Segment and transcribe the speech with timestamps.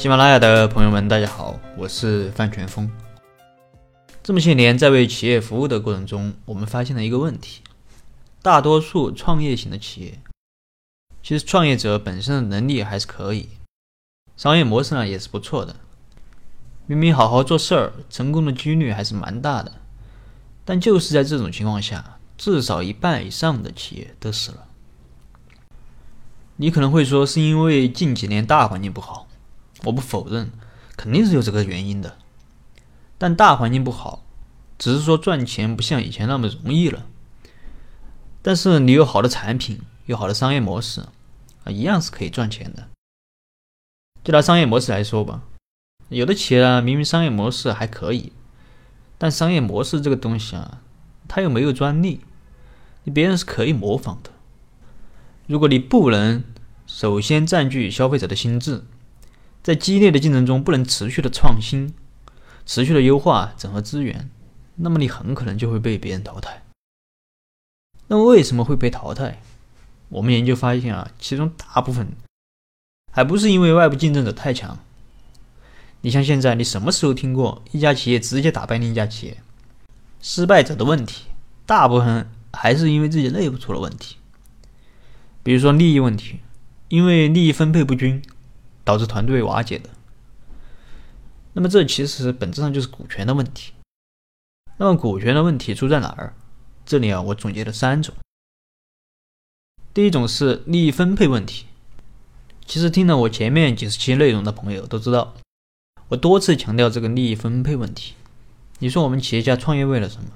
[0.00, 2.90] 喜马拉雅的朋友们，大家好，我是范全峰。
[4.22, 7.60] 这么些年在为企业服务的过程中，我们发现了一个问题：
[8.40, 10.18] 大多数创业型的企业，
[11.22, 13.50] 其实创业者本身的能力还是可以，
[14.38, 15.76] 商业模式呢也是不错的，
[16.86, 19.70] 明明好好做事儿，成功的几率还是蛮大的。
[20.64, 24.66] 但就是在这种情况下，至少一半以上的企业都死了。
[26.56, 29.26] 你可能会说，是因为近几年大环境不好。
[29.84, 30.50] 我不否认，
[30.96, 32.16] 肯定是有这个原因的。
[33.18, 34.24] 但大环境不好，
[34.78, 37.06] 只是说赚钱不像以前那么容易了。
[38.42, 41.02] 但是你有好的产品，有好的商业模式，
[41.64, 42.88] 啊，一样是可以赚钱的。
[44.24, 45.42] 就拿商业模式来说吧，
[46.08, 48.32] 有的企业啊，明明商业模式还可以，
[49.18, 50.80] 但商业模式这个东西啊，
[51.28, 52.20] 它又没有专利，
[53.04, 54.30] 你别人是可以模仿的。
[55.46, 56.44] 如果你不能
[56.86, 58.84] 首先占据消费者的心智，
[59.62, 61.94] 在激烈的竞争中不能持续的创新、
[62.64, 64.30] 持续的优化、整合资源，
[64.76, 66.62] 那么你很可能就会被别人淘汰。
[68.08, 69.40] 那么为什么会被淘汰？
[70.08, 72.08] 我们研究发现啊，其中大部分
[73.12, 74.78] 还不是因为外部竞争者太强。
[76.00, 79.36] 你像现在，你什么时候听过一家企业直接打败另一家企业？
[80.20, 81.26] 失败者的问题，
[81.66, 84.16] 大部分还是因为自己内部出了问题，
[85.42, 86.40] 比如说利益问题，
[86.88, 88.22] 因为利益分配不均。
[88.90, 89.88] 导致团队瓦解的，
[91.52, 93.72] 那么这其实本质上就是股权的问题。
[94.78, 96.34] 那么股权的问题出在哪儿？
[96.84, 98.12] 这里啊，我总结了三种。
[99.94, 101.66] 第一种是利益分配问题。
[102.66, 105.34] 其实听了我前面几十期内容的朋友都知道，
[106.08, 108.14] 我多次强调这个利益分配问题。
[108.80, 110.30] 你说我们企业家创业为了什么？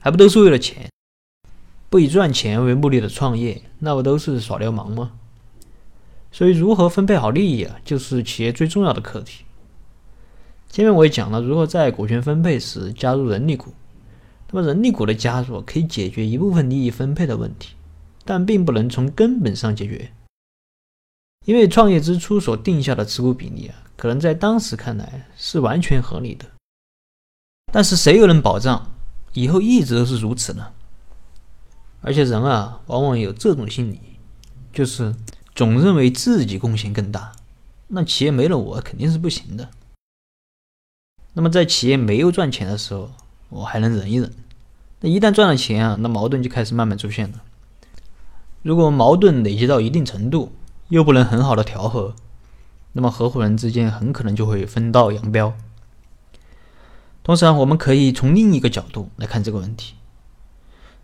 [0.00, 0.90] 还不都是为了钱？
[1.88, 5.12] 不以赚钱为目的的创业，那不都是耍流氓吗？
[6.34, 9.44] 所以，如何分配好利益啊，就是企业最重要的课题。
[10.70, 13.74] 前面我也讲了，如何在股权分配时加入人力股。
[14.50, 17.74] 那么，人力股的加入可以解决一部分利益分配的问题，
[18.24, 20.10] 但并不能从根本上解决。
[21.44, 26.46] 因为创业之初所定下的持股比例啊，可能在当时看来是完全合理的，
[27.70, 28.90] 但是谁又能保障
[29.34, 30.72] 以后一直都是如此呢？
[32.00, 34.00] 而且，人啊，往往有这种心理，
[34.72, 35.14] 就是。
[35.62, 37.34] 总认为自己贡献更大，
[37.86, 39.70] 那企业没了我肯定是不行的。
[41.34, 43.12] 那么在企业没有赚钱的时候，
[43.48, 44.32] 我还能忍一忍。
[45.02, 47.44] 那一旦赚了钱啊，那矛盾就开始慢慢出现了。
[48.62, 50.50] 如果矛盾累积到一定程度，
[50.88, 52.16] 又不能很好的调和，
[52.94, 55.54] 那么合伙人之间很可能就会分道扬镳。
[57.22, 59.94] 同时啊，我们可以从另一个角度来看这个问题：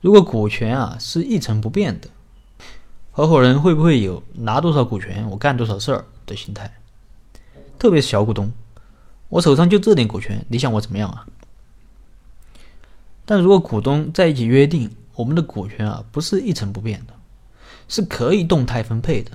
[0.00, 2.08] 如果股权啊是一成不变的。
[3.16, 6.68] 合伙人会不会有拿多少股权我干多少事儿的心态？
[7.78, 8.50] 特别是小股东，
[9.28, 11.24] 我手上就这点股权，你想我怎么样啊？
[13.24, 17.14] 但如果股东在一起约定，我们的股权啊不是一成不变的，
[17.86, 19.30] 是可以动态分配的。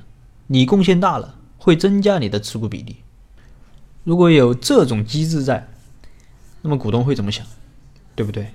[0.48, 2.98] 你贡献大了，会增加你的持股比例。
[4.04, 5.70] 如果有这种机制在，
[6.62, 7.48] 那么股东会怎么想？
[8.14, 8.52] 对不对？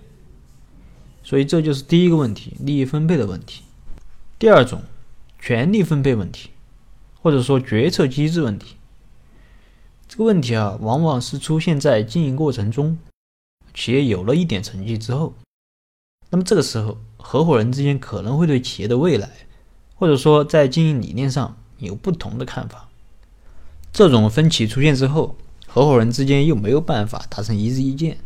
[1.23, 3.63] 所以这就是第一个问题，利益分配的问题。
[4.39, 4.83] 第二种。
[5.47, 6.49] 权力分配问题，
[7.21, 8.77] 或者说决策机制问题，
[10.09, 12.97] 这个问题啊，往往是出现在经营过程中，
[13.75, 15.35] 企业有了一点成绩之后，
[16.31, 19.31] 那么这个时候，合伙人之间可能会对企业的未来，
[19.97, 22.89] 或者说在经营理念上有不同的看法。
[23.93, 28.17] 这种分歧出现之后，合伙人之间又没有办法达成一致意见，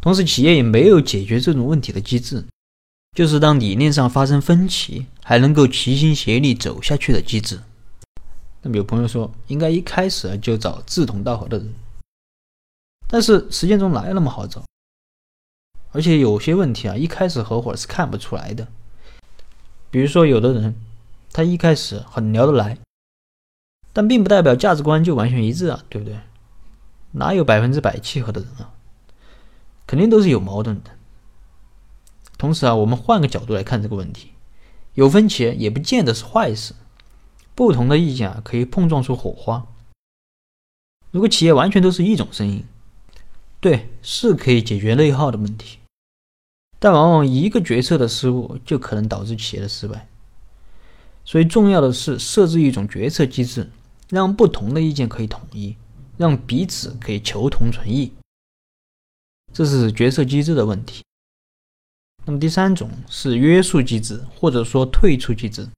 [0.00, 2.44] 同时企业也没有解决这种问题的机制。
[3.12, 7.60] 就是当理念上发生分歧，还能够齐心协力走下去的机制。
[8.62, 11.74] 那么有朋友说，应该一开始就找志同道合的人，
[13.08, 14.64] 但是实践中哪有那么好找？
[15.90, 18.66] 而且有些问题啊，一开始合伙是看不出来的。
[19.90, 20.74] 比如说，有的人
[21.32, 22.78] 他一开始很聊得来，
[23.92, 26.18] 但并不代表价值观就完全一致啊，对不对？
[27.10, 28.72] 哪有百分之百契合的人啊？
[29.86, 30.90] 肯定都是有矛盾的。
[32.42, 34.32] 同时啊，我们换个角度来看这个问题，
[34.94, 36.74] 有分歧也不见得是坏事。
[37.54, 39.64] 不同的意见啊，可以碰撞出火花。
[41.12, 42.64] 如果企业完全都是一种声音，
[43.60, 45.78] 对，是可以解决内耗的问题。
[46.80, 50.08] 但往往一个决策的失误就可能导致企业的失败。
[51.24, 53.70] 所以重要的是设置一种决策机制，
[54.08, 55.76] 让不同的意见可以统一，
[56.16, 58.12] 让彼此可以求同存异。
[59.52, 61.04] 这是决策机制的问题。
[62.24, 65.68] 那么第三种是约束机制，或者说退出机制。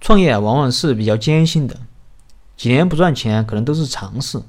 [0.00, 1.80] 创业，往往是比较艰辛的，
[2.56, 4.42] 几年不赚钱可能都是常事。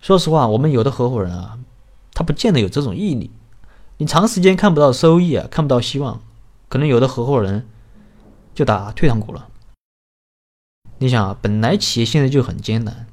[0.00, 1.58] 说实话，我们有的合伙人啊，
[2.12, 3.30] 他不见得有这种毅力。
[3.96, 6.20] 你长时间看不到收益啊，看不到希望，
[6.68, 7.66] 可能有的合伙人
[8.54, 9.48] 就打退堂鼓了。
[10.98, 13.06] 你想啊，本来企业现在就很艰难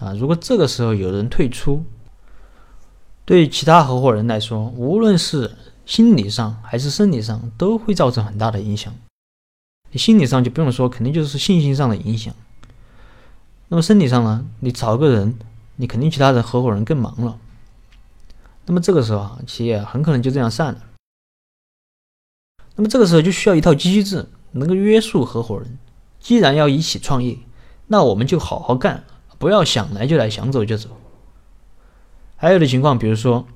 [0.00, 1.84] 啊，如果这个时候有人退出，
[3.24, 8.92] 对其他合伙人来说，无论是心理上还是生理上，都会造成很大的影响。
[9.90, 12.34] 你心理上就不用说，肯定就是信心上的影响。
[13.68, 14.44] 那么生理上呢？
[14.60, 15.38] 你找个人，
[15.76, 17.38] 你肯定其他的合伙人更忙了。
[18.66, 20.82] 那么这个时候啊，企业很可能就这样散了。
[22.74, 25.78] 那么这个时候就需要一套机制，能够约束合伙人。
[26.20, 27.36] 既然要一起创业，
[27.86, 29.04] 那我们就好好干，
[29.38, 30.88] 不要想来就来，想走就走。
[32.42, 33.46] 还有的情况，比如说，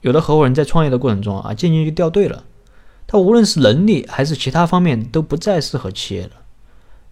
[0.00, 2.44] 有的合伙人在创业的过程中啊，渐渐就掉队了，
[3.06, 6.30] 他无论是能力还是其他方面都不再适合企业了。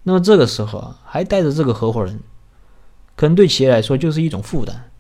[0.05, 2.21] 那么这个时候啊，还带着这个合伙人，
[3.15, 4.91] 可能对企业来说就是一种负担。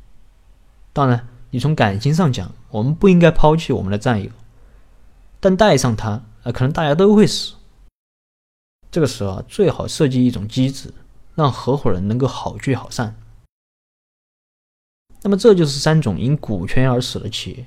[0.93, 4.29] 当然，你从感情上讲，我们不应该抛弃我们的战友，
[5.41, 7.55] 但带上他，呃，可能大家都会死。
[8.91, 10.93] 这个时候啊，最好设计一种机制，
[11.35, 13.17] 让合伙人能够好聚好散。
[15.23, 17.67] 那么这就是三种因股权而死的企业。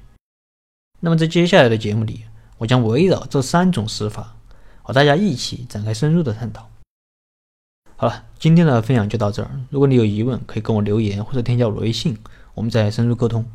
[0.99, 2.25] 那么在接下来的节目里，
[2.57, 4.35] 我将围绕这三种死法，
[4.81, 6.69] 和大家一起展开深入的探讨。
[7.97, 9.51] 好了，今天的分享就到这儿。
[9.69, 12.17] 如果你有疑问，可以跟我留言或者添加我的微信，
[12.53, 13.45] 我们再深入沟通。